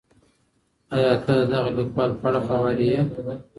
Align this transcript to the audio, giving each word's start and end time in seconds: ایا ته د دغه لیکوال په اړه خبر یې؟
ایا 0.93 1.13
ته 1.23 1.31
د 1.39 1.41
دغه 1.51 1.69
لیکوال 1.77 2.11
په 2.19 2.25
اړه 2.29 2.39
خبر 2.47 2.75
یې؟ 2.87 2.97